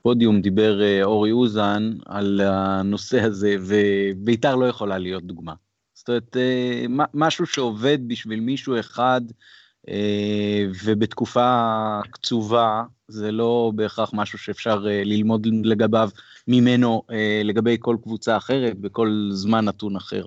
[0.00, 5.54] בפודיום, דיבר אורי אוזן על הנושא הזה, ובית"ר לא יכולה להיות דוגמה.
[5.94, 6.36] זאת אומרת,
[7.14, 9.20] משהו שעובד בשביל מישהו אחד,
[10.84, 16.10] ובתקופה קצובה זה לא בהכרח משהו שאפשר ללמוד לגביו
[16.48, 17.02] ממנו
[17.44, 20.26] לגבי כל קבוצה אחרת בכל זמן נתון אחר.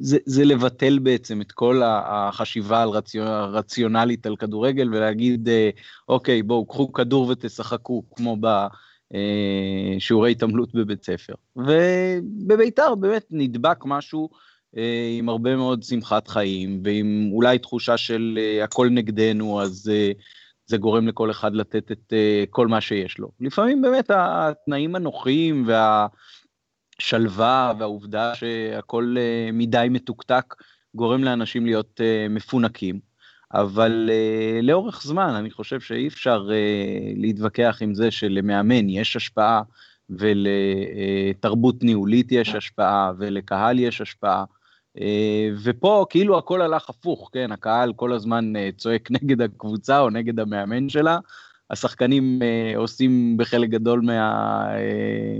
[0.00, 2.84] זה, זה לבטל בעצם את כל החשיבה
[3.18, 5.48] הרציונלית על כדורגל ולהגיד,
[6.08, 8.36] אוקיי, בואו, קחו כדור ותשחקו, כמו
[9.10, 11.34] בשיעורי התעמלות בבית ספר.
[11.56, 14.30] ובביתר באמת נדבק משהו
[15.18, 19.90] עם הרבה מאוד שמחת חיים, ועם אולי תחושה של הכל נגדנו, אז
[20.66, 22.12] זה גורם לכל אחד לתת את
[22.50, 23.30] כל מה שיש לו.
[23.40, 26.06] לפעמים באמת התנאים הנוחים וה...
[27.00, 30.54] השלווה והעובדה שהכל אה, מדי מתוקתק
[30.94, 33.10] גורם לאנשים להיות אה, מפונקים.
[33.54, 39.62] אבל uh, לאורך זמן אני חושב שאי אפשר uh, להתווכח עם זה שלמאמן יש השפעה
[40.10, 44.44] ולתרבות ניהולית יש השפעה ולקהל יש השפעה.
[44.96, 45.00] Uh,
[45.62, 50.40] ופה כאילו הכל הלך הפוך, כן, הקהל כל הזמן uh, צועק נגד הקבוצה או נגד
[50.40, 51.18] המאמן שלה,
[51.70, 54.00] השחקנים אה, עושים בחלק גדול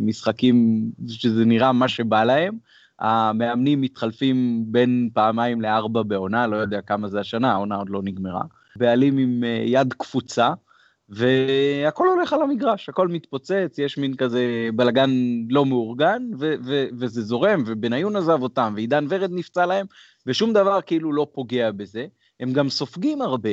[0.00, 2.54] מהמשחקים אה, שזה נראה מה שבא להם.
[2.98, 8.42] המאמנים מתחלפים בין פעמיים לארבע בעונה, לא יודע כמה זה השנה, העונה עוד לא נגמרה.
[8.76, 10.52] בעלים עם אה, יד קפוצה,
[11.10, 15.10] והכל הולך על המגרש, הכל מתפוצץ, יש מין כזה בלגן
[15.48, 19.86] לא מאורגן, ו- ו- וזה זורם, ובניון עזב אותם, ועידן ורד נפצע להם,
[20.26, 22.06] ושום דבר כאילו לא פוגע בזה.
[22.40, 23.50] הם גם סופגים הרבה,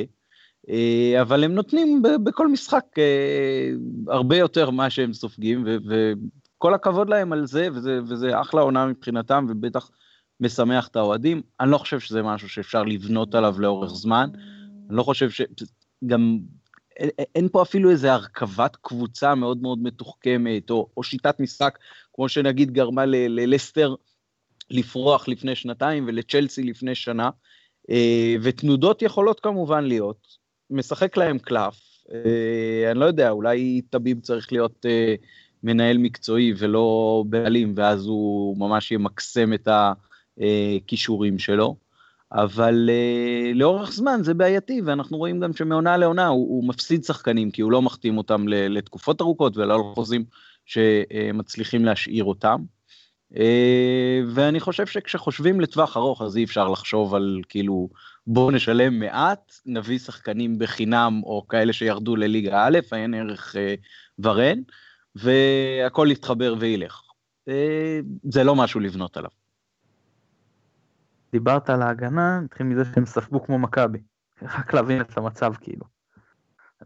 [0.70, 3.72] אה, אבל הם נותנים בכל משחק אה,
[4.08, 9.46] הרבה יותר מה שהם סופגים, וכל הכבוד להם על זה, וזה, וזה אחלה עונה מבחינתם,
[9.50, 9.90] ובטח
[10.40, 11.42] משמח את האוהדים.
[11.60, 14.30] אני לא חושב שזה משהו שאפשר לבנות עליו לאורך זמן.
[14.90, 15.42] אני לא חושב ש...
[16.06, 16.40] גם
[17.36, 21.80] אין פה אפילו איזה הרכבת קבוצה מאוד מאוד מתוחכמת, או, או שיטת משחק,
[22.14, 23.96] כמו שנגיד גרמה ללסטר
[24.70, 27.30] לפרוח לפני שנתיים ולצ'לסי לפני שנה,
[27.90, 30.28] אה, ותנודות יכולות כמובן להיות,
[30.70, 31.76] משחק להם קלף.
[32.14, 35.16] אה, אני לא יודע, אולי טביב צריך להיות אה,
[35.64, 39.68] מנהל מקצועי ולא בעלים, ואז הוא ממש ימקסם את
[40.38, 41.76] הכישורים שלו.
[42.32, 47.52] אבל uh, לאורך זמן זה בעייתי, ואנחנו רואים גם שמעונה לעונה הוא, הוא מפסיד שחקנים,
[47.52, 50.26] כי הוא לא מחתים אותם לתקופות ארוכות ולא לחוזים
[50.66, 52.62] שמצליחים להשאיר אותם.
[53.34, 53.38] Uh,
[54.28, 57.90] ואני חושב שכשחושבים לטווח ארוך, אז אי אפשר לחשוב על כאילו
[58.28, 63.76] בואו נשלם מעט, נביא שחקנים בחינם או כאלה שירדו לליגה א', אין ערך אה,
[64.20, 64.60] ורן,
[65.16, 67.02] והכל יתחבר וילך.
[67.48, 68.00] אה,
[68.32, 69.30] זה לא משהו לבנות עליו.
[71.32, 74.00] דיברת על ההגנה, נתחיל מזה שהם ספגו כמו מכבי.
[74.42, 75.86] רק להבין את המצב כאילו.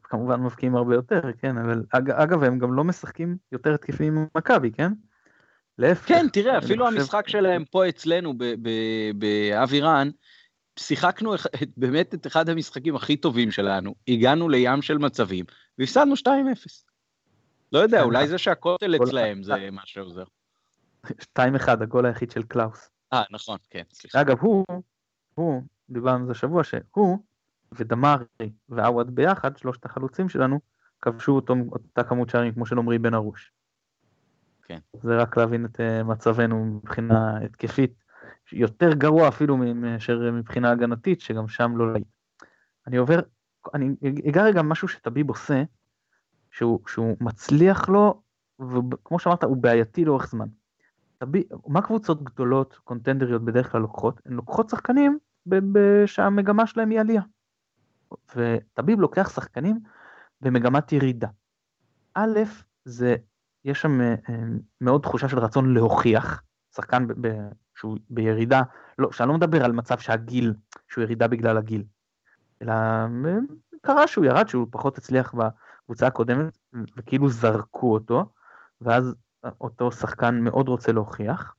[0.03, 4.71] כמובן מבקיעים הרבה יותר, כן, אבל אג, אגב הם גם לא משחקים יותר התקפים ממכבי,
[4.71, 4.91] כן?
[5.77, 6.07] להפך.
[6.07, 6.97] כן, תראה, אפילו חושב...
[6.97, 8.33] המשחק שלהם פה אצלנו
[9.15, 10.09] באבירן,
[10.79, 11.33] שיחקנו
[11.77, 15.45] באמת את אחד המשחקים הכי טובים שלנו, הגענו לים של מצבים,
[15.77, 16.27] והפסדנו 2-0.
[17.71, 20.23] לא יודע, אולי זה שהכותל אצלהם זה מה שעוזר.
[21.05, 21.11] 2-1,
[21.67, 22.89] הגול היחיד של קלאוס.
[23.13, 24.21] אה, נכון, כן, סליחה.
[24.21, 24.65] אגב, הוא,
[25.33, 27.17] הוא, דיברנו על זה שבוע, שהוא
[27.71, 28.25] ודמרי
[28.69, 30.59] ועווד ביחד, שלושת החלוצים שלנו,
[31.01, 33.51] כבשו אותו, אותה כמות שערים כמו של עמרי בן ארוש.
[34.63, 34.79] כן.
[35.03, 37.93] זה רק להבין את אה, מצבנו מבחינה התקפית.
[38.51, 42.07] יותר גרוע אפילו מאשר מבחינה הגנתית, שגם שם לא להיט.
[42.87, 43.19] אני עובר,
[43.73, 43.95] אני
[44.29, 45.63] אגע רגע משהו שטביב עושה,
[46.51, 48.21] שהוא, שהוא מצליח לו,
[48.59, 50.47] וכמו שאמרת, הוא בעייתי לאורך זמן.
[51.21, 54.21] טביב, מה קבוצות גדולות, קונטנדריות בדרך כלל לוקחות?
[54.25, 55.19] הן לוקחות שחקנים
[56.05, 57.21] שהמגמה שלהם היא עלייה.
[58.35, 59.79] וטביב לוקח שחקנים
[60.41, 61.27] במגמת ירידה.
[62.13, 62.39] א',
[62.85, 63.15] זה,
[63.65, 64.15] יש שם אה,
[64.81, 66.41] מאוד תחושה של רצון להוכיח,
[66.75, 67.07] שחקן
[67.75, 68.61] שהוא בירידה,
[68.97, 70.53] לא, שאני לא מדבר על מצב שהגיל,
[70.87, 71.83] שהוא ירידה בגלל הגיל,
[72.61, 72.73] אלא
[73.81, 76.57] קרה שהוא ירד, שהוא פחות הצליח בקבוצה הקודמת,
[76.97, 78.25] וכאילו זרקו אותו,
[78.81, 79.15] ואז
[79.61, 81.55] אותו שחקן מאוד רוצה להוכיח.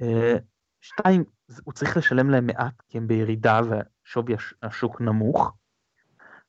[0.00, 0.36] אה,
[0.80, 1.24] שתיים,
[1.64, 5.52] הוא צריך לשלם להם מעט, כי הם בירידה ושווי השוק נמוך.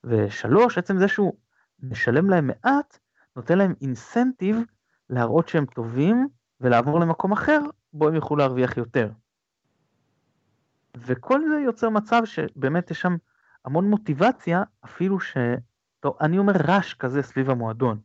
[0.04, 1.34] ושלוש, עצם זה שהוא
[1.80, 3.00] משלם להם מעט,
[3.36, 4.58] נותן להם אינסנטיב
[5.10, 6.28] להראות שהם טובים
[6.62, 7.60] ולעבור למקום אחר,
[7.94, 9.10] בו הם יוכלו להרוויח יותר.
[10.98, 13.16] וכל זה יוצר מצב שבאמת יש שם
[13.66, 15.38] המון מוטיבציה, אפילו ש...
[16.00, 18.00] טוב, אני אומר רעש כזה סביב המועדון.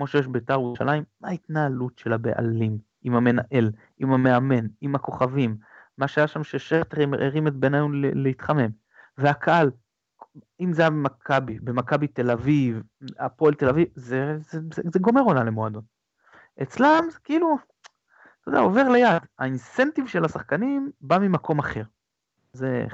[0.00, 5.56] כמו שיש בית"ר ירושלים, מה ההתנהלות של הבעלים, עם המנהל, עם המאמן, עם הכוכבים,
[5.98, 8.70] מה שהיה שם ששרטר הרים את בניון להתחמם.
[9.18, 9.70] והקהל,
[10.60, 12.82] אם זה היה במכבי, במכבי תל אביב,
[13.18, 15.82] הפועל תל אביב, זה, זה, זה, זה גומר עונה למועדון.
[16.62, 17.58] אצלם זה כאילו,
[18.40, 19.22] אתה יודע, עובר ליד.
[19.38, 21.82] האינסנטיב של השחקנים בא ממקום אחר.
[22.52, 22.86] זה.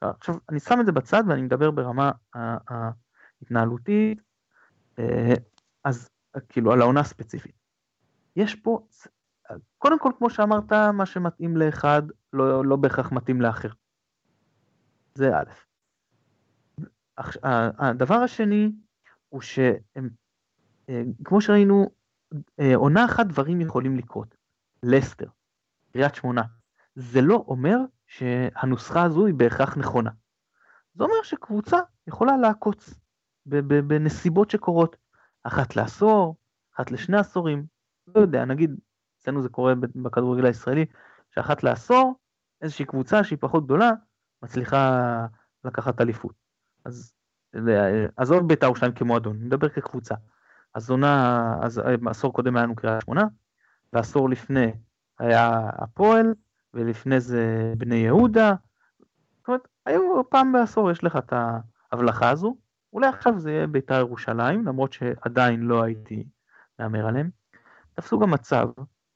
[0.00, 4.20] עכשיו, אני שם את זה בצד ואני מדבר ברמה ההתנהלותית,
[4.98, 5.34] אה,
[5.84, 6.08] אז
[6.48, 7.54] כאילו על העונה הספציפית.
[8.36, 8.86] יש פה,
[9.78, 13.68] קודם כל, כמו שאמרת, מה שמתאים לאחד לא, לא בהכרח מתאים לאחר.
[15.14, 15.50] זה א'.
[17.78, 18.72] הדבר השני
[19.28, 20.10] הוא שהם,
[20.88, 21.90] אה, כמו שראינו,
[22.60, 24.34] אה, עונה אחת דברים יכולים לקרות.
[24.82, 25.26] לסטר,
[25.92, 26.42] קריית שמונה.
[26.94, 30.10] זה לא אומר שהנוסחה הזו היא בהכרח נכונה.
[30.94, 32.94] זה אומר שקבוצה יכולה לעקוץ
[33.46, 34.96] בנסיבות שקורות.
[35.44, 36.36] אחת לעשור,
[36.74, 37.66] אחת לשני עשורים,
[38.14, 38.76] לא יודע, נגיד,
[39.20, 40.86] אצלנו זה קורה בכדורגל הישראלי,
[41.34, 42.14] שאחת לעשור,
[42.62, 43.90] איזושהי קבוצה שהיא פחות גדולה,
[44.42, 45.26] מצליחה
[45.64, 46.34] לקחת אליפות.
[46.84, 47.12] אז
[48.16, 50.14] עזוב בית"ר ירושלים כמועדון, נדבר כקבוצה.
[50.74, 53.24] אז עונה, אז עשור קודם היה לנו קריאה שמונה,
[53.92, 54.72] ועשור לפני
[55.18, 56.34] היה הפועל,
[56.74, 58.54] ולפני זה בני יהודה.
[59.38, 61.32] זאת אומרת, היו פעם בעשור יש לך את
[61.92, 62.56] ההבלחה הזו,
[62.92, 66.24] אולי עכשיו זה יהיה בית"ר ירושלים, למרות שעדיין לא הייתי
[66.78, 67.30] מהמר עליהם.
[67.94, 68.68] תפסו גם מצב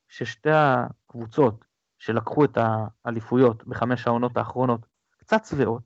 [0.08, 1.64] ששתי הקבוצות
[1.98, 2.58] שלקחו את
[3.04, 4.86] האליפויות בחמש העונות האחרונות
[5.18, 5.82] קצת שבעות,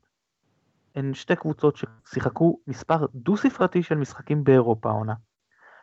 [0.94, 5.14] הן שתי קבוצות ששיחקו מספר דו-ספרתי של משחקים באירופה העונה.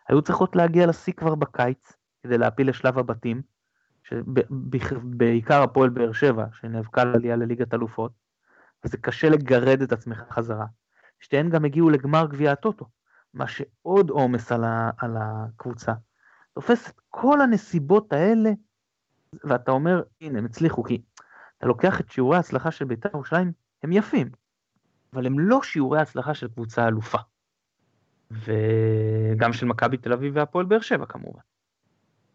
[0.09, 3.41] היו צריכות להגיע לשיא כבר בקיץ כדי להפיל לשלב הבתים,
[5.03, 8.11] בעיקר הפועל באר שבע, שנאבקה על עלייה לליגת אלופות,
[8.85, 10.65] וזה קשה לגרד את עצמך חזרה.
[11.23, 12.85] שתיהן גם הגיעו לגמר גביע הטוטו,
[13.33, 14.63] מה שעוד עומס על,
[14.97, 15.93] על הקבוצה.
[16.53, 18.49] תופס את כל הנסיבות האלה,
[19.43, 21.01] ואתה אומר, הנה, הם הצליחו, כי
[21.57, 23.51] אתה לוקח את שיעורי ההצלחה של בית"ר ירושלים,
[23.83, 24.29] הם יפים,
[25.13, 27.17] אבל הם לא שיעורי הצלחה של קבוצה אלופה.
[28.31, 31.41] וגם של מכבי תל אביב והפועל באר שבע כמובן.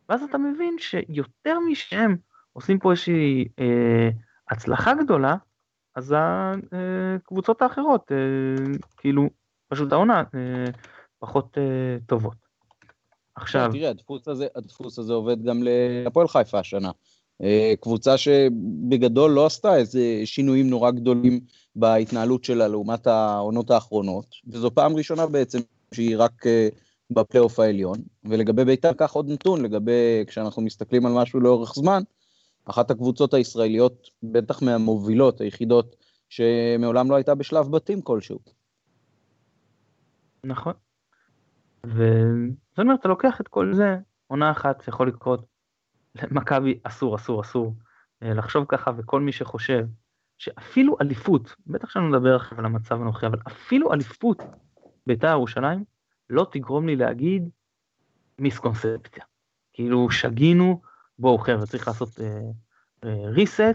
[0.08, 2.16] ואז אתה מבין שיותר משהם
[2.52, 4.08] עושים פה איזושהי אה,
[4.50, 5.36] הצלחה גדולה,
[5.98, 6.14] אז
[7.16, 8.64] הקבוצות האחרות, אה,
[8.96, 9.22] כאילו,
[9.68, 10.64] פשוט העונה אה,
[11.18, 12.34] פחות אה, טובות.
[13.34, 13.70] עכשיו...
[13.72, 16.90] תראה, הדפוס הזה, הדפוס הזה עובד גם להפועל חיפה השנה.
[17.42, 21.40] אה, קבוצה שבגדול לא עשתה איזה שינויים נורא גדולים
[21.76, 25.58] בהתנהלות שלה לעומת העונות האחרונות, וזו פעם ראשונה בעצם
[25.94, 26.68] שהיא רק אה,
[27.10, 32.02] בפלייאוף העליון, ולגבי בית"ר כך עוד נתון, לגבי כשאנחנו מסתכלים על משהו לאורך זמן,
[32.70, 35.96] אחת הקבוצות הישראליות, בטח מהמובילות היחידות,
[36.28, 38.38] שמעולם לא הייתה בשלב בתים כלשהו.
[40.44, 40.72] נכון.
[41.84, 45.46] וזאת אומרת, אתה לוקח את כל זה, עונה אחת שיכול לקרות,
[46.14, 47.74] למכבי אסור, אסור, אסור
[48.22, 49.86] אה, לחשוב ככה, וכל מי שחושב
[50.38, 54.42] שאפילו אליפות, בטח שאני מדבר עכשיו על המצב הנוכחי, אבל אפילו אליפות
[55.06, 55.84] בית"ר ירושלים
[56.30, 57.48] לא תגרום לי להגיד
[58.38, 59.24] מיסקונספציה.
[59.72, 60.80] כאילו שגינו,
[61.18, 62.20] בואו חבר'ה, צריך לעשות
[63.04, 63.72] ריסט, אה, אה,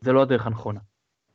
[0.00, 0.80] זה לא הדרך הנכונה.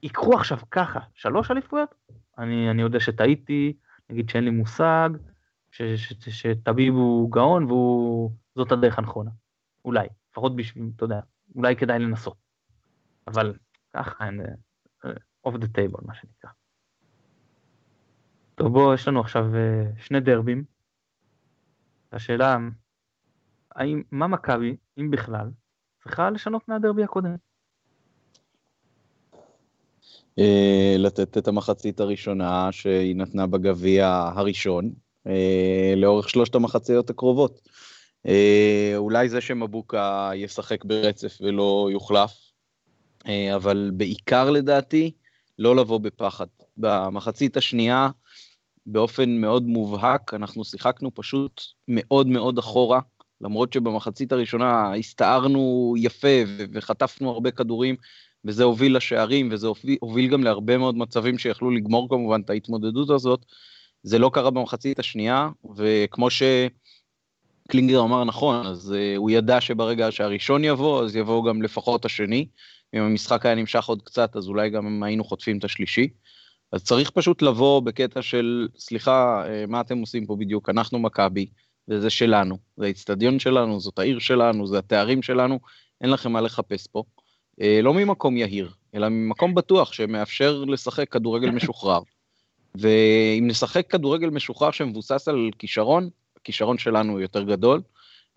[0.03, 1.95] ייקחו עכשיו ככה שלוש אליפויות,
[2.37, 3.73] אני, אני יודע שטעיתי,
[4.09, 5.09] נגיד שאין לי מושג,
[5.71, 9.31] שטביב הוא גאון וזאת הדרך הנכונה.
[9.85, 11.19] אולי, לפחות בשביל, אתה יודע,
[11.55, 12.37] אולי כדאי לנסות.
[13.27, 13.53] אבל
[13.93, 14.29] ככה,
[15.47, 16.51] off the table מה שנקרא.
[18.55, 20.63] טוב בוא, יש לנו עכשיו uh, שני דרבים.
[22.11, 22.57] השאלה,
[23.75, 25.49] האם, מה מכבי, אם בכלל,
[26.03, 27.35] צריכה לשנות מהדרבי הקודם?
[30.39, 34.89] Uh, לתת את המחצית הראשונה שהיא נתנה בגביע הראשון,
[35.27, 35.29] uh,
[35.95, 37.61] לאורך שלושת המחציות הקרובות.
[38.27, 42.31] אה, אולי זה שמבוקה ישחק ברצף ולא יוחלף,
[43.27, 45.11] אה, אבל בעיקר לדעתי,
[45.59, 46.45] לא לבוא בפחד.
[46.77, 48.09] במחצית השנייה,
[48.85, 52.99] באופן מאוד מובהק, אנחנו שיחקנו פשוט מאוד מאוד אחורה,
[53.43, 56.27] למרות שבמחצית הראשונה הסתערנו יפה
[56.73, 57.95] וחטפנו הרבה כדורים,
[58.45, 63.09] וזה הוביל לשערים, וזה הוביל, הוביל גם להרבה מאוד מצבים שיכלו לגמור כמובן את ההתמודדות
[63.09, 63.45] הזאת.
[64.03, 66.43] זה לא קרה במחצית השנייה, וכמו ש...
[67.67, 72.47] קלינגר אמר נכון, אז uh, הוא ידע שברגע שהראשון יבוא, אז יבוא גם לפחות השני.
[72.95, 76.09] אם המשחק היה נמשך עוד קצת, אז אולי גם היינו חוטפים את השלישי.
[76.71, 80.69] אז צריך פשוט לבוא בקטע של, סליחה, uh, מה אתם עושים פה בדיוק?
[80.69, 81.45] אנחנו מכבי,
[81.87, 82.57] וזה שלנו.
[82.77, 85.59] זה האיצטדיון שלנו, זאת העיר שלנו, זה התארים שלנו,
[86.01, 87.03] אין לכם מה לחפש פה.
[87.61, 91.99] Uh, לא ממקום יהיר, אלא ממקום בטוח שמאפשר לשחק כדורגל משוחרר.
[92.75, 97.81] ואם נשחק כדורגל משוחרר שמבוסס על כישרון, הכישרון שלנו יותר גדול.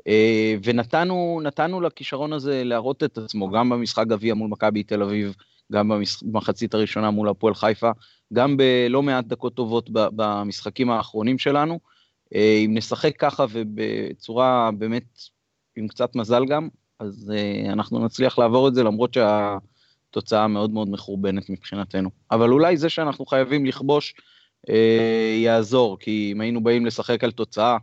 [0.09, 5.35] אה, ונתנו נתנו לכישרון הזה להראות את עצמו, גם במשחק גביע מול מכבי תל אביב,
[5.73, 7.91] גם במחצית הראשונה מול הפועל חיפה,
[8.33, 11.79] גם בלא מעט דקות טובות במשחקים האחרונים שלנו.
[12.35, 15.19] אה, אם נשחק ככה ובצורה באמת
[15.77, 19.17] עם קצת מזל גם, אז אה, אנחנו נצליח לעבור את זה, למרות
[20.11, 22.11] תוצאה מאוד מאוד מחורבנת מבחינתנו.
[22.31, 24.15] אבל אולי זה שאנחנו חייבים לכבוש
[24.69, 27.77] אה, יעזור, כי אם היינו באים לשחק על תוצאה,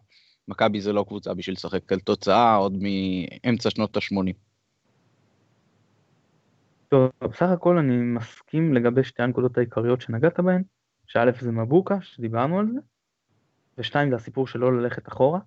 [0.47, 4.33] מכבי זה לא קבוצה בשביל לשחק על תוצאה עוד מאמצע שנות ה-80.
[6.89, 10.63] טוב, בסך הכל אני מסכים לגבי שתי הנקודות העיקריות שנגעת בהן,
[11.07, 12.79] שא' זה מבוקה, שדיברנו על זה,
[13.77, 15.39] ושתיים זה הסיפור של לא ללכת אחורה,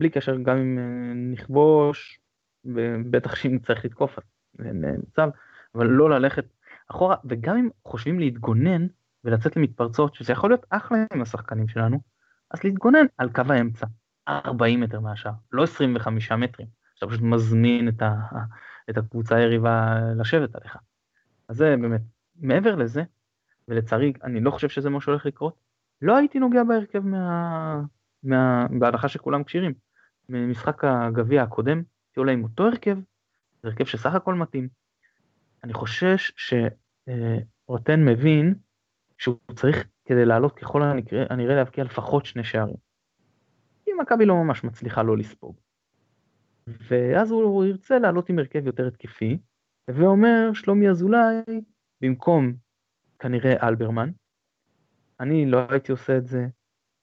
[0.00, 2.20] בלי קשר גם אם אה, נכבוש,
[3.10, 4.18] בטח שאם צריך לתקוף,
[4.58, 5.28] מצב,
[5.74, 6.44] אבל לא ללכת
[6.90, 8.86] אחורה, וגם אם חושבים להתגונן
[9.24, 12.00] ולצאת למתפרצות, שזה יכול להיות אחלה עם השחקנים שלנו,
[12.50, 13.86] אז להתגונן על קו האמצע,
[14.28, 18.14] 40 מטר מהשאר, לא 25 מטרים, שאתה פשוט מזמין את, ה,
[18.90, 20.76] את הקבוצה היריבה לשבת עליך.
[21.48, 22.00] אז זה באמת,
[22.36, 23.02] מעבר לזה,
[23.68, 25.65] ולצערי אני לא חושב שזה מה שהולך לקרות,
[26.02, 27.82] לא הייתי נוגע בהרכב מה...
[28.22, 28.66] מה...
[28.78, 29.74] בהנחה שכולם כשירים.
[30.28, 32.98] ממשחק הגביע הקודם, הייתי עולה עם אותו הרכב,
[33.62, 34.68] זה הרכב שסך הכל מתאים.
[35.64, 36.32] אני חושש
[37.68, 38.54] שרוטן מבין
[39.18, 40.82] שהוא צריך כדי לעלות ככל
[41.30, 42.76] הנראה להבקיע לפחות שני שערים.
[43.88, 45.56] אם מכבי לא ממש מצליחה לא לספוג.
[46.66, 49.38] ואז הוא ירצה לעלות עם הרכב יותר התקפי,
[49.88, 51.60] ואומר שלומי אזולאי,
[52.00, 52.54] במקום
[53.18, 54.10] כנראה אלברמן,
[55.20, 56.46] אני לא הייתי עושה את זה,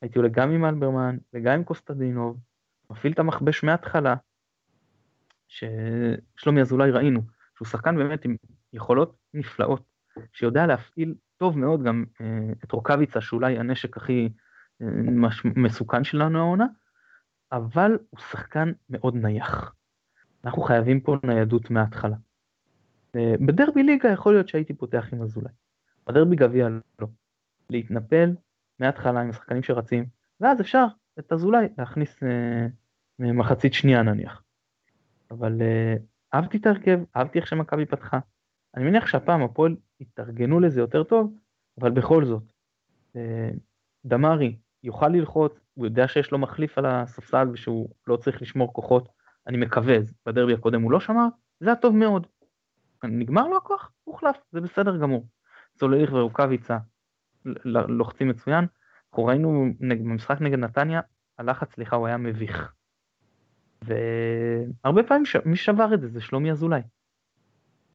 [0.02, 2.38] הייתי עולה גם עם אלברמן וגם עם קוסטדינוב,
[2.90, 4.16] מפעיל את המכבש מההתחלה,
[5.48, 7.22] ששלומי אזולאי ראינו,
[7.56, 8.36] שהוא שחקן באמת עם
[8.74, 9.84] יכולות נפלאות,
[10.34, 14.30] שיודע להפעיל טוב מאוד גם אה, את רוקאביצה, שאולי הנשק הכי
[14.82, 16.66] אה, מש, מסוכן שלנו העונה,
[17.52, 19.76] אבל הוא שחקן מאוד נייח.
[20.46, 22.16] אנחנו חייבים פה ניידות מההתחלה.
[23.16, 25.54] אה, בדרבי ליגה יכול להיות שהייתי פותח עם אזולאי,
[26.08, 26.68] בדרבי גביע
[27.00, 27.08] לא.
[27.74, 28.36] להתנפל
[28.80, 30.06] מההתחלה עם השחקנים שרצים,
[30.40, 30.86] ואז אפשר
[31.20, 32.68] את אזולאי להכניס אה,
[33.20, 34.44] מחצית שנייה נניח.
[35.32, 35.96] אבל אה,
[36.34, 38.20] אהבתי את ההרכב, אהבתי איך שמכבי פתחה.
[38.76, 41.34] אני מניח שהפעם הפועל התארגנו לזה יותר טוב,
[41.80, 42.44] אבל בכל זאת,
[43.16, 43.50] אה,
[44.06, 49.10] דמארי יוכל ללחוץ, הוא יודע שיש לו מחליף על הספסל ושהוא לא צריך לשמור כוחות,
[49.48, 51.28] אני מקווה, בדרבי הקודם הוא לא שמר,
[51.60, 52.28] זה היה טוב מאוד.
[53.04, 55.28] נגמר לו הכוח, הוחלף, זה בסדר גמור.
[55.80, 56.78] סולליך ורוקאביצה
[57.66, 58.66] לוחצים מצוין.
[59.10, 61.02] אנחנו ראינו במשחק נגד נתניה,
[61.38, 62.74] הלחץ סליחה הוא היה מביך.
[63.82, 65.36] והרבה פעמים ש...
[65.46, 66.82] מי שבר את זה זה שלומי אזולאי.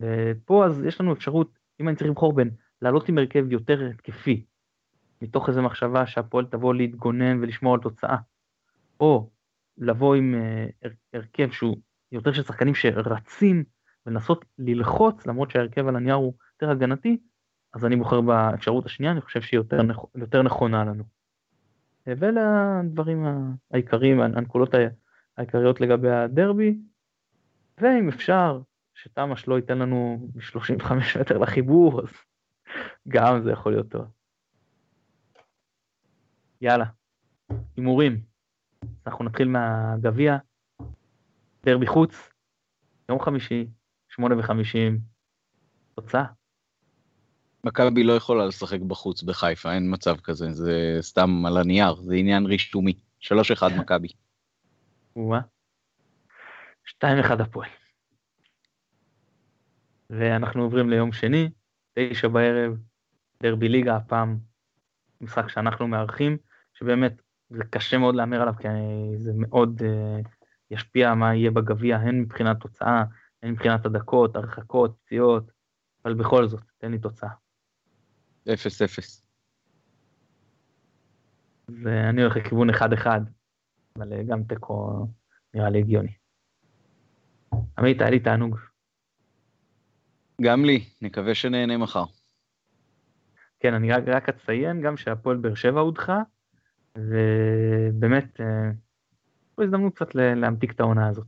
[0.01, 2.51] ופה אז יש לנו אפשרות, אם אני צריך לבחור בין
[2.83, 4.45] לעלות עם הרכב יותר התקפי,
[5.23, 8.17] מתוך איזו מחשבה שהפועל תבוא להתגונן ולשמור על תוצאה,
[9.01, 9.31] או
[9.79, 10.35] לבוא עם
[10.85, 11.77] uh, הרכב שהוא
[12.13, 13.65] יותר של שחקנים שרצים
[14.07, 17.19] ולנסות ללחוץ, למרות שההרכב על הנייר הוא יותר הגנתי,
[17.74, 19.98] אז אני בוחר באפשרות השנייה, אני חושב שהיא יותר, נכ...
[20.14, 21.04] יותר נכונה לנו.
[22.07, 22.40] ואלה
[22.81, 23.26] הדברים
[23.70, 24.74] העיקריים, הנקודות
[25.37, 26.78] העיקריות לגבי הדרבי,
[27.78, 28.61] ואם אפשר,
[28.94, 32.09] שתמ"ש לא ייתן לנו 35 מטר לחיבור, אז
[33.09, 34.04] גם זה יכול להיות טוב.
[36.61, 36.85] יאללה,
[37.76, 38.20] הימורים.
[39.07, 40.37] אנחנו נתחיל מהגביע,
[41.62, 42.31] דרבי חוץ,
[43.09, 43.68] יום חמישי,
[44.09, 44.98] שמונה וחמישים,
[45.94, 46.38] תוצאה.
[47.64, 52.47] מכבי לא יכולה לשחק בחוץ בחיפה, אין מצב כזה, זה סתם על הנייר, זה עניין
[52.47, 52.92] רישומי.
[53.21, 53.31] 3-1
[53.79, 54.09] מכבי.
[55.16, 55.40] וואה.
[56.87, 57.68] 2-1 הפועל.
[60.11, 61.49] ואנחנו עוברים ליום שני,
[61.94, 62.77] תשע בערב,
[63.42, 64.38] דרבי ליגה, הפעם
[65.21, 66.37] משחק שאנחנו מארחים,
[66.75, 68.68] שבאמת זה קשה מאוד להמר עליו, כי
[69.18, 70.29] זה מאוד uh,
[70.71, 73.05] ישפיע מה יהיה בגביע, הן מבחינת תוצאה,
[73.42, 75.51] הן מבחינת הדקות, הרחקות, פציעות,
[76.05, 77.31] אבל בכל זאת, תן לי תוצאה.
[78.53, 79.27] אפס אפס.
[81.83, 83.20] ואני הולך לכיוון אחד אחד,
[83.96, 85.07] אבל אה, גם תיקו
[85.55, 86.12] נראה לי הגיוני.
[87.79, 88.59] עמית, היה לי תענוג.
[90.40, 92.05] גם לי, נקווה שנהנה מחר.
[93.61, 96.23] כן, אני רק, רק אציין גם שהפועל באר שבע הודחה,
[96.96, 98.71] ובאמת, אה,
[99.54, 101.27] פה הזדמנות קצת להמתיק את העונה הזאת.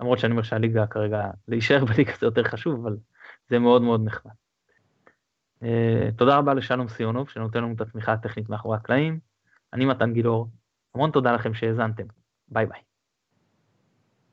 [0.00, 2.96] למרות שאני אומר שהליגה כרגע, להישאר בליגה זה יותר חשוב, אבל
[3.50, 4.32] זה מאוד מאוד נחמד.
[5.62, 9.20] אה, תודה רבה לשלום סיונוב שנותן לנו את התמיכה הטכנית מאחורי הקלעים.
[9.72, 10.48] אני מתן גילאור,
[10.94, 12.04] המון תודה לכם שהאזנתם,
[12.48, 12.91] ביי ביי.